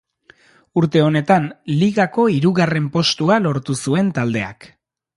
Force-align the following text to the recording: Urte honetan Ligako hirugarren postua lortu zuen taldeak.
Urte 0.81 1.03
honetan 1.07 1.45
Ligako 1.83 2.27
hirugarren 2.39 2.91
postua 2.99 3.41
lortu 3.47 3.81
zuen 3.87 4.15
taldeak. 4.21 4.73